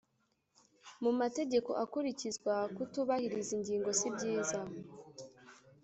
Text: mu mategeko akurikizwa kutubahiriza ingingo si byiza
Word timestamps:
mu 1.03 1.11
mategeko 1.19 1.69
akurikizwa 1.83 2.53
kutubahiriza 2.75 3.51
ingingo 3.57 3.89
si 3.99 4.07
byiza 4.15 4.59